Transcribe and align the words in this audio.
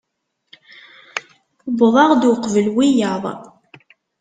Wwḍeɣ-d 1.79 2.21
uqbel 2.31 2.67
wiyaḍ. 2.75 3.23